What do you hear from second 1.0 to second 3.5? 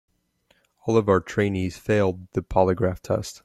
our trainees failed the polygraph test.